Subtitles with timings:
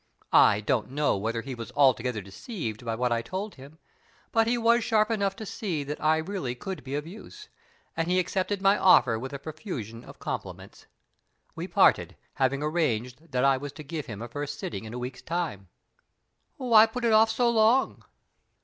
[0.33, 3.77] I don't know whether he was altogether deceived by what I told him;
[4.31, 7.49] but he was sharp enough to see that I really could be of use,
[7.95, 10.87] and he accepted my offer with a profusion of compliments.
[11.53, 14.97] We parted, having arranged that I was to give him a first sitting in a
[14.97, 15.67] week's time."
[16.57, 18.03] "Why put it off so long?"